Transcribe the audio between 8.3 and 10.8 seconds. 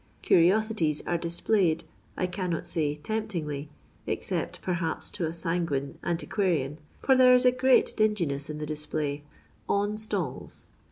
in the display, on stalls.